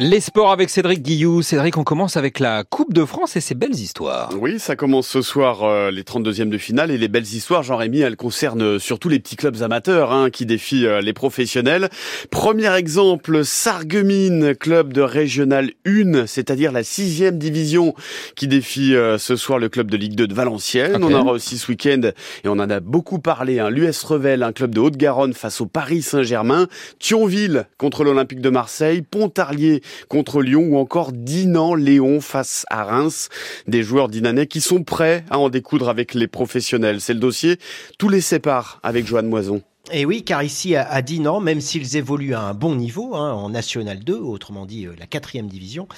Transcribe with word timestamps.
Les 0.00 0.20
sports 0.20 0.52
avec 0.52 0.70
Cédric 0.70 1.02
Guillou. 1.02 1.42
Cédric, 1.42 1.76
on 1.76 1.82
commence 1.82 2.16
avec 2.16 2.38
la 2.38 2.62
Coupe 2.62 2.92
de 2.92 3.04
France 3.04 3.34
et 3.34 3.40
ses 3.40 3.56
belles 3.56 3.74
histoires. 3.74 4.30
Oui, 4.40 4.60
ça 4.60 4.76
commence 4.76 5.08
ce 5.08 5.22
soir, 5.22 5.64
euh, 5.64 5.90
les 5.90 6.04
32e 6.04 6.50
de 6.50 6.56
finale. 6.56 6.92
Et 6.92 6.98
les 6.98 7.08
belles 7.08 7.24
histoires, 7.24 7.64
Jean-Rémy, 7.64 7.98
elles 7.98 8.14
concernent 8.14 8.78
surtout 8.78 9.08
les 9.08 9.18
petits 9.18 9.34
clubs 9.34 9.60
amateurs 9.60 10.12
hein, 10.12 10.30
qui 10.30 10.46
défient 10.46 10.86
euh, 10.86 11.00
les 11.00 11.12
professionnels. 11.12 11.88
Premier 12.30 12.72
exemple, 12.76 13.44
Sarreguemines, 13.44 14.54
club 14.54 14.92
de 14.92 15.00
Régional 15.00 15.72
1, 15.84 16.26
c'est-à-dire 16.26 16.70
la 16.70 16.84
sixième 16.84 17.36
division 17.36 17.96
qui 18.36 18.46
défie 18.46 18.94
euh, 18.94 19.18
ce 19.18 19.34
soir 19.34 19.58
le 19.58 19.68
club 19.68 19.90
de 19.90 19.96
Ligue 19.96 20.14
2 20.14 20.28
de 20.28 20.34
Valenciennes. 20.34 21.02
On 21.02 21.12
en 21.12 21.22
aura 21.22 21.32
aussi 21.32 21.58
ce 21.58 21.72
week-end, 21.72 22.02
et 22.44 22.48
on 22.48 22.52
en 22.52 22.70
a 22.70 22.78
beaucoup 22.78 23.18
parlé, 23.18 23.58
hein, 23.58 23.68
l'US 23.68 24.00
Revel, 24.04 24.44
un 24.44 24.52
club 24.52 24.72
de 24.72 24.78
Haute-Garonne 24.78 25.34
face 25.34 25.60
au 25.60 25.66
Paris 25.66 26.02
Saint-Germain. 26.02 26.68
Thionville 27.00 27.66
contre 27.78 28.04
l'Olympique 28.04 28.40
de 28.40 28.50
Marseille. 28.50 29.02
Pontarlier 29.02 29.82
contre 30.08 30.42
Lyon 30.42 30.68
ou 30.70 30.76
encore 30.76 31.12
Dinan-Léon 31.12 32.20
face 32.20 32.64
à 32.70 32.84
Reims. 32.84 33.28
Des 33.66 33.82
joueurs 33.82 34.08
dinanais 34.08 34.46
qui 34.46 34.60
sont 34.60 34.82
prêts 34.82 35.24
à 35.30 35.38
en 35.38 35.48
découdre 35.48 35.88
avec 35.88 36.14
les 36.14 36.28
professionnels. 36.28 37.00
C'est 37.00 37.14
le 37.14 37.20
dossier. 37.20 37.58
Tous 37.98 38.08
les 38.08 38.20
séparent 38.20 38.80
avec 38.82 39.06
Joanne 39.06 39.28
Moison. 39.28 39.62
Et 39.90 40.04
oui, 40.04 40.22
car 40.22 40.42
ici 40.42 40.76
à 40.76 41.00
Dinan, 41.00 41.40
même 41.40 41.60
s'ils 41.60 41.96
évoluent 41.96 42.34
à 42.34 42.42
un 42.42 42.54
bon 42.54 42.74
niveau, 42.74 43.14
hein, 43.14 43.32
en 43.32 43.48
National 43.48 44.00
2, 44.00 44.14
autrement 44.14 44.66
dit 44.66 44.86
euh, 44.86 44.94
la 44.98 45.06
quatrième 45.06 45.46
division, 45.46 45.88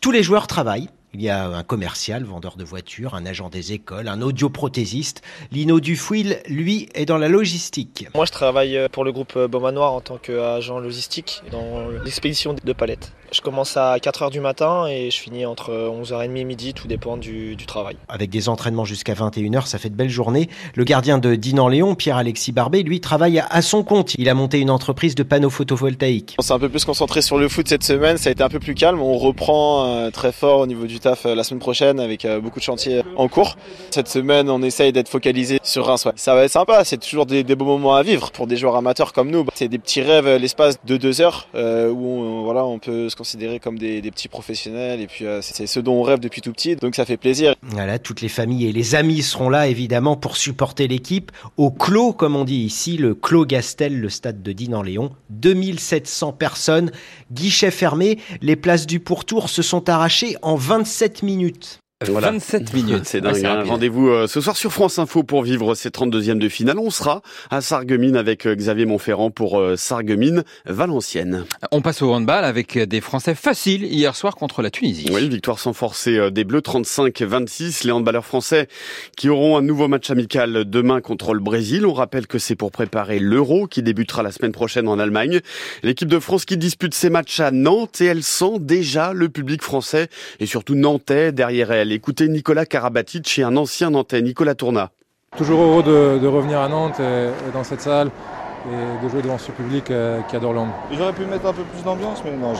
tous 0.00 0.10
les 0.10 0.22
joueurs 0.22 0.46
travaillent 0.46 0.88
il 1.12 1.22
y 1.22 1.28
a 1.28 1.46
un 1.46 1.62
commercial, 1.62 2.24
vendeur 2.24 2.56
de 2.56 2.64
voitures, 2.64 3.14
un 3.14 3.26
agent 3.26 3.48
des 3.48 3.72
écoles, 3.72 4.08
un 4.08 4.22
audioprothésiste. 4.22 5.22
Lino 5.50 5.80
Dufouil, 5.80 6.36
lui, 6.48 6.88
est 6.94 7.04
dans 7.04 7.18
la 7.18 7.28
logistique. 7.28 8.06
Moi, 8.14 8.26
je 8.26 8.32
travaille 8.32 8.76
euh, 8.76 8.88
pour 8.88 9.04
le 9.04 9.12
groupe 9.12 9.34
euh, 9.36 9.48
Beaumanoir 9.48 9.92
en 9.92 10.00
tant 10.00 10.18
qu'agent 10.18 10.78
logistique 10.78 11.42
dans 11.50 11.88
l'expédition 12.04 12.54
de 12.54 12.72
palettes. 12.72 13.12
Je 13.32 13.40
commence 13.40 13.76
à 13.76 13.96
4h 13.96 14.30
du 14.32 14.40
matin 14.40 14.86
et 14.88 15.10
je 15.10 15.16
finis 15.20 15.46
entre 15.46 15.70
11h30 15.70 16.36
et 16.36 16.44
midi, 16.44 16.74
tout 16.74 16.88
dépend 16.88 17.16
du, 17.16 17.56
travail. 17.66 17.96
Avec 18.08 18.30
des 18.30 18.48
entraînements 18.48 18.84
jusqu'à 18.84 19.14
21h, 19.14 19.66
ça 19.66 19.78
fait 19.78 19.90
de 19.90 19.94
belles 19.94 20.10
journées. 20.10 20.48
Le 20.74 20.82
gardien 20.82 21.18
de 21.18 21.36
Dinan-Léon, 21.36 21.94
Pierre-Alexis 21.94 22.50
Barbet, 22.50 22.82
lui, 22.82 23.00
travaille 23.00 23.38
à 23.48 23.62
son 23.62 23.84
compte. 23.84 24.14
Il 24.18 24.28
a 24.28 24.34
monté 24.34 24.58
une 24.58 24.70
entreprise 24.70 25.14
de 25.14 25.22
panneaux 25.22 25.50
photovoltaïques. 25.50 26.34
On 26.38 26.42
s'est 26.42 26.52
un 26.52 26.58
peu 26.58 26.68
plus 26.68 26.84
concentré 26.84 27.22
sur 27.22 27.38
le 27.38 27.48
foot 27.48 27.68
cette 27.68 27.84
semaine, 27.84 28.16
ça 28.16 28.30
a 28.30 28.32
été 28.32 28.42
un 28.42 28.48
peu 28.48 28.58
plus 28.58 28.74
calme. 28.74 29.00
On 29.00 29.16
reprend 29.16 29.86
euh, 29.86 30.10
très 30.10 30.32
fort 30.32 30.60
au 30.60 30.66
niveau 30.66 30.86
du 30.86 30.98
euh, 31.06 31.34
la 31.34 31.44
semaine 31.44 31.60
prochaine 31.60 32.00
avec 32.00 32.24
euh, 32.24 32.40
beaucoup 32.40 32.58
de 32.58 32.64
chantiers 32.64 33.02
en 33.16 33.28
cours. 33.28 33.56
Cette 33.90 34.08
semaine, 34.08 34.50
on 34.50 34.62
essaye 34.62 34.92
d'être 34.92 35.08
focalisé 35.08 35.58
sur 35.62 35.86
Reims. 35.86 36.06
Ça 36.16 36.34
va 36.34 36.44
être 36.44 36.50
sympa, 36.50 36.84
c'est 36.84 36.98
toujours 36.98 37.26
des, 37.26 37.42
beaux 37.44 37.64
moments 37.64 37.94
à 37.94 38.02
vivre 38.02 38.30
pour 38.30 38.46
des 38.46 38.56
joueurs 38.56 38.76
amateurs 38.76 39.12
comme 39.12 39.30
nous. 39.30 39.44
C'est 39.54 39.68
des 39.68 39.78
petits 39.78 40.02
rêves 40.02 40.28
l'espace 40.36 40.78
de 40.84 40.96
deux 40.96 41.20
heures 41.20 41.48
euh, 41.54 41.90
où 41.90 42.06
on, 42.06 42.42
voilà, 42.44 42.64
on 42.64 42.78
peut 42.78 43.08
se 43.08 43.16
considérer 43.16 43.60
comme 43.60 43.78
des, 43.78 44.00
petits 44.10 44.28
professionnels 44.28 45.00
et 45.00 45.06
puis 45.06 45.24
c'est 45.40 45.68
ce 45.68 45.78
dont 45.78 45.94
on 45.94 46.02
rêve 46.02 46.18
depuis 46.18 46.40
tout 46.40 46.52
petit, 46.52 46.74
donc 46.74 46.96
ça 46.96 47.04
fait 47.04 47.16
plaisir. 47.16 47.54
Voilà, 47.62 48.00
toutes 48.00 48.22
les 48.22 48.28
familles 48.28 48.66
et 48.66 48.72
les 48.72 48.96
amis 48.96 49.22
seront 49.22 49.50
là 49.50 49.68
évidemment 49.68 50.16
pour 50.16 50.36
supporter 50.36 50.88
l'équipe 50.88 51.30
au 51.56 51.70
clos, 51.70 52.12
comme 52.12 52.34
on 52.34 52.44
dit 52.44 52.62
ici, 52.62 52.96
le 52.96 53.14
clos 53.14 53.46
Gastel, 53.46 54.00
le 54.00 54.08
stade 54.08 54.42
de 54.42 54.52
Dinan-Léon. 54.52 55.10
2700 55.30 56.32
personnes, 56.32 56.90
guichet 57.32 57.70
fermé, 57.70 58.18
les 58.42 58.56
places 58.56 58.86
du 58.86 59.00
pourtour 59.00 59.48
se 59.48 59.62
sont 59.62 59.88
arrachées 59.88 60.36
en 60.42 60.56
27 60.90 61.22
minutes 61.22 61.78
minutes. 62.08 62.20
27 62.30 62.74
minutes. 62.74 63.04
C'est 63.04 63.20
dingue. 63.20 63.44
Hein. 63.44 63.64
Rendez-vous 63.66 64.08
euh, 64.08 64.26
ce 64.26 64.40
soir 64.40 64.56
sur 64.56 64.72
France 64.72 64.98
Info 64.98 65.22
pour 65.22 65.42
vivre 65.42 65.74
ces 65.74 65.90
32e 65.90 66.38
de 66.38 66.48
finale. 66.48 66.78
On 66.78 66.90
sera 66.90 67.22
à 67.50 67.60
Sarreguemines 67.60 68.16
avec 68.16 68.46
euh, 68.46 68.54
Xavier 68.54 68.86
Montferrand 68.86 69.30
pour 69.30 69.58
euh, 69.58 69.76
Sarreguemines 69.76 70.44
Valenciennes. 70.64 71.44
On 71.72 71.82
passe 71.82 72.02
au 72.02 72.12
handball 72.12 72.44
avec 72.44 72.78
des 72.78 73.00
Français 73.00 73.34
faciles 73.34 73.84
hier 73.84 74.16
soir 74.16 74.36
contre 74.36 74.62
la 74.62 74.70
Tunisie. 74.70 75.08
Oui, 75.12 75.28
victoire 75.28 75.58
sans 75.58 75.72
forcer 75.72 76.30
des 76.30 76.44
Bleus 76.44 76.60
35-26. 76.60 77.84
Les 77.86 77.92
handballeurs 77.92 78.24
français 78.24 78.68
qui 79.16 79.28
auront 79.28 79.56
un 79.56 79.62
nouveau 79.62 79.88
match 79.88 80.10
amical 80.10 80.64
demain 80.64 81.00
contre 81.00 81.34
le 81.34 81.40
Brésil. 81.40 81.86
On 81.86 81.92
rappelle 81.92 82.26
que 82.26 82.38
c'est 82.38 82.56
pour 82.56 82.70
préparer 82.70 83.18
l'Euro 83.18 83.66
qui 83.66 83.82
débutera 83.82 84.22
la 84.22 84.32
semaine 84.32 84.52
prochaine 84.52 84.88
en 84.88 84.98
Allemagne. 84.98 85.40
L'équipe 85.82 86.08
de 86.08 86.18
France 86.18 86.44
qui 86.44 86.56
dispute 86.56 86.94
ses 86.94 87.10
matchs 87.10 87.40
à 87.40 87.50
Nantes 87.50 88.00
et 88.00 88.06
elle 88.06 88.22
sent 88.22 88.58
déjà 88.60 89.12
le 89.12 89.28
public 89.28 89.62
français 89.62 90.08
et 90.38 90.46
surtout 90.46 90.74
nantais 90.74 91.32
derrière 91.32 91.70
elle. 91.72 91.89
Écoutez 91.92 92.28
Nicolas 92.28 92.66
Karabatic 92.66 93.28
chez 93.28 93.42
un 93.42 93.56
ancien 93.56 93.90
Nantais, 93.90 94.22
Nicolas 94.22 94.54
Tourna. 94.54 94.90
Toujours 95.36 95.60
heureux 95.60 95.82
de, 95.82 96.26
revenir 96.26 96.60
à 96.60 96.68
Nantes 96.68 97.00
et, 97.00 97.52
dans 97.52 97.64
cette 97.64 97.80
salle 97.80 98.10
et 98.70 99.04
de 99.04 99.08
jouer 99.08 99.22
devant 99.22 99.38
ce 99.38 99.50
public 99.50 99.90
euh, 99.90 100.20
qui 100.22 100.36
adore 100.36 100.52
l'homme. 100.52 100.70
J'aurais 100.92 101.12
pu 101.12 101.24
mettre 101.24 101.46
un 101.46 101.52
peu 101.52 101.64
plus 101.64 101.82
d'ambiance, 101.82 102.22
mais 102.24 102.30
non, 102.36 102.52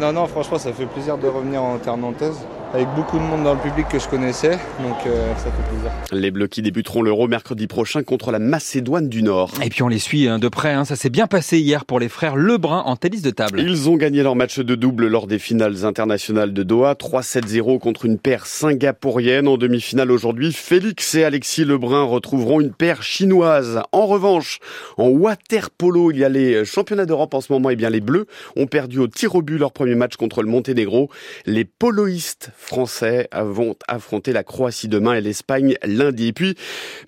non, 0.00 0.12
non, 0.12 0.26
franchement, 0.26 0.58
ça 0.58 0.72
fait 0.72 0.86
plaisir 0.86 1.16
de 1.16 1.28
revenir 1.28 1.62
en 1.62 1.78
terre 1.78 1.96
nantaise 1.96 2.38
avec 2.72 2.88
beaucoup 2.94 3.18
de 3.18 3.22
monde 3.22 3.42
dans 3.42 3.54
le 3.54 3.60
public 3.60 3.88
que 3.88 3.98
je 3.98 4.08
connaissais, 4.08 4.52
donc 4.80 4.96
euh, 5.06 5.34
ça 5.36 5.50
fait 5.50 5.68
plaisir. 5.70 5.90
Les 6.12 6.30
Bleus 6.30 6.46
qui 6.46 6.62
débuteront 6.62 7.02
l'Euro 7.02 7.26
mercredi 7.26 7.66
prochain 7.66 8.04
contre 8.04 8.30
la 8.30 8.38
Macédoine 8.38 9.08
du 9.08 9.22
Nord. 9.22 9.50
Et 9.64 9.70
puis 9.70 9.82
on 9.82 9.88
les 9.88 9.98
suit 9.98 10.28
hein, 10.28 10.38
de 10.38 10.48
près, 10.48 10.72
hein. 10.72 10.84
ça 10.84 10.94
s'est 10.94 11.10
bien 11.10 11.26
passé 11.26 11.58
hier 11.58 11.84
pour 11.84 11.98
les 11.98 12.08
frères 12.08 12.36
Lebrun 12.36 12.82
en 12.86 12.94
tennis 12.94 13.22
de 13.22 13.30
table. 13.30 13.60
Ils 13.60 13.88
ont 13.88 13.96
gagné 13.96 14.22
leur 14.22 14.36
match 14.36 14.60
de 14.60 14.74
double 14.76 15.08
lors 15.08 15.26
des 15.26 15.40
finales 15.40 15.84
internationales 15.84 16.52
de 16.52 16.62
Doha, 16.62 16.94
3-7-0 16.94 17.80
contre 17.80 18.06
une 18.06 18.18
paire 18.18 18.46
singapourienne. 18.46 19.48
En 19.48 19.56
demi-finale 19.56 20.12
aujourd'hui, 20.12 20.52
Félix 20.52 21.14
et 21.16 21.24
Alexis 21.24 21.64
Lebrun 21.64 22.04
retrouveront 22.04 22.60
une 22.60 22.72
paire 22.72 23.02
chinoise. 23.02 23.82
En 23.90 24.06
revanche, 24.06 24.60
en 24.96 25.08
water 25.08 25.70
polo, 25.70 26.12
il 26.12 26.18
y 26.18 26.24
a 26.24 26.28
les 26.28 26.64
championnats 26.64 27.06
d'Europe 27.06 27.34
en 27.34 27.40
ce 27.40 27.52
moment, 27.52 27.70
et 27.70 27.72
eh 27.72 27.76
bien 27.76 27.90
les 27.90 28.00
Bleus 28.00 28.26
ont 28.56 28.66
perdu 28.66 28.98
au 29.00 29.08
tir 29.08 29.34
au 29.34 29.42
but 29.42 29.58
leur 29.58 29.72
premier 29.72 29.96
match 29.96 30.16
contre 30.16 30.42
le 30.42 30.48
Monténégro. 30.48 31.10
Les 31.46 31.64
poloistes 31.64 32.52
Français 32.60 33.28
vont 33.32 33.74
affronter 33.88 34.32
la 34.32 34.44
Croatie 34.44 34.86
demain 34.86 35.14
et 35.14 35.20
l'Espagne 35.20 35.76
lundi. 35.82 36.28
Et 36.28 36.32
puis, 36.32 36.56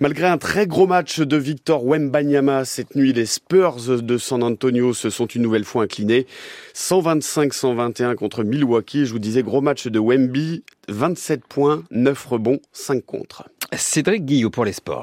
malgré 0.00 0.26
un 0.26 0.38
très 0.38 0.66
gros 0.66 0.86
match 0.86 1.20
de 1.20 1.36
Victor 1.36 1.84
Wembanyama 1.84 2.64
cette 2.64 2.96
nuit, 2.96 3.12
les 3.12 3.26
Spurs 3.26 4.00
de 4.02 4.18
San 4.18 4.42
Antonio 4.42 4.94
se 4.94 5.10
sont 5.10 5.26
une 5.26 5.42
nouvelle 5.42 5.64
fois 5.64 5.84
inclinés. 5.84 6.26
125-121 6.74 8.14
contre 8.14 8.42
Milwaukee. 8.44 9.06
Je 9.06 9.12
vous 9.12 9.18
disais, 9.18 9.42
gros 9.42 9.60
match 9.60 9.86
de 9.86 10.00
Wemby, 10.00 10.64
27 10.88 11.46
points, 11.46 11.84
9 11.90 12.26
rebonds, 12.26 12.58
5 12.72 13.04
contre. 13.04 13.44
Cédric 13.76 14.24
Guillot 14.24 14.50
pour 14.50 14.64
les 14.64 14.72
sports. 14.72 15.00